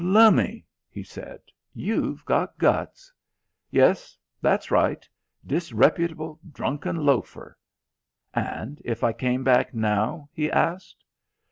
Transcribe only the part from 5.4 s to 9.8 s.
'Disreputable drunken loafer.' And if I came back